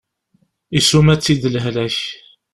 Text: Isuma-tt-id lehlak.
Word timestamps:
Isuma-tt-id 0.77 1.43
lehlak. 1.53 1.97